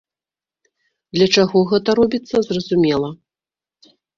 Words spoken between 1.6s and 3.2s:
гэта робіцца, зразумела.